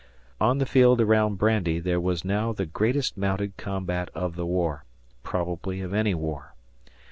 [0.39, 4.83] On the field around Brandy there was now the greatest mounted combat of the war
[5.21, 6.55] probably of any war.